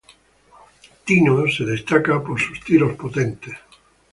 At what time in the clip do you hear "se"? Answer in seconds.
1.47-1.63